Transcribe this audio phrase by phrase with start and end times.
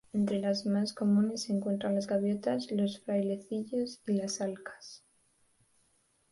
[0.13, 5.03] Entre las más comunes se encuentran las gaviotas, los frailecillos y las alcas.